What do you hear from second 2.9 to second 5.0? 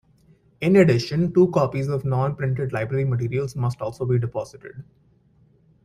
materials must also be deposited.